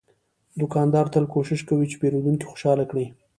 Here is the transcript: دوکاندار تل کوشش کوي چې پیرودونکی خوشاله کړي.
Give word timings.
دوکاندار 0.59 1.05
تل 1.13 1.25
کوشش 1.35 1.59
کوي 1.69 1.85
چې 1.91 1.99
پیرودونکی 2.01 2.49
خوشاله 2.51 2.85
کړي. 2.91 3.05